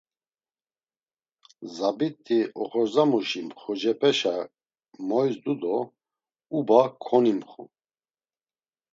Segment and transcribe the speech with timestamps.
[1.75, 4.35] Zabit̆i, oxorzamuşi mxucepeşa
[5.07, 5.75] moyzdu do
[6.57, 7.63] uba konimxu.